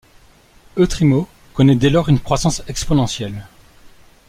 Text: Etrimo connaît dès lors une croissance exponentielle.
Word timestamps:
Etrimo 0.77 1.27
connaît 1.53 1.75
dès 1.75 1.91
lors 1.91 2.09
une 2.09 2.19
croissance 2.19 2.63
exponentielle. 2.67 3.45